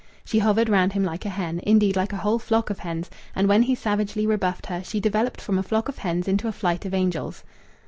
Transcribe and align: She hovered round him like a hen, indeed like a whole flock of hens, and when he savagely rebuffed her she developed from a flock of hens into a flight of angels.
She 0.25 0.39
hovered 0.39 0.67
round 0.67 0.93
him 0.93 1.03
like 1.03 1.27
a 1.27 1.29
hen, 1.29 1.59
indeed 1.61 1.95
like 1.95 2.11
a 2.11 2.17
whole 2.17 2.39
flock 2.39 2.71
of 2.71 2.79
hens, 2.79 3.07
and 3.35 3.47
when 3.47 3.61
he 3.61 3.75
savagely 3.75 4.25
rebuffed 4.25 4.65
her 4.65 4.83
she 4.83 4.99
developed 4.99 5.39
from 5.39 5.59
a 5.59 5.63
flock 5.63 5.87
of 5.89 5.99
hens 5.99 6.27
into 6.27 6.47
a 6.47 6.51
flight 6.51 6.85
of 6.87 6.93
angels. 6.95 7.43